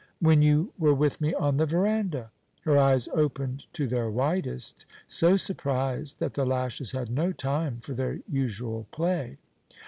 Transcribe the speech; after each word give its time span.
"When 0.19 0.41
you 0.41 0.73
were 0.79 0.95
with 0.95 1.21
me 1.21 1.35
on 1.35 1.57
the 1.57 1.67
veranda." 1.67 2.31
Her 2.61 2.75
eyes 2.75 3.07
opened 3.13 3.67
to 3.73 3.85
their 3.87 4.09
widest, 4.09 4.87
so 5.05 5.37
surprised 5.37 6.19
that 6.19 6.33
the 6.33 6.43
lashes 6.43 6.91
had 6.93 7.11
no 7.11 7.31
time 7.31 7.77
for 7.77 7.93
their 7.93 8.17
usual 8.27 8.87
play. 8.89 9.37